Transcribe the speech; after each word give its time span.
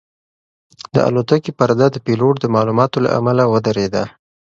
د 0.93 0.95
الوتکې 1.07 1.51
پرده 1.59 1.87
د 1.91 1.97
پیلوټ 2.05 2.35
د 2.41 2.45
معلوماتو 2.55 2.97
له 3.05 3.09
امله 3.19 3.43
ودرېده. 3.51 4.03